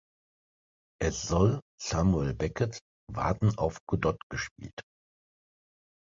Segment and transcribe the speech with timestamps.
[0.99, 2.79] Es soll Samuel Becketts
[3.13, 4.81] Warten auf Godot gespielt.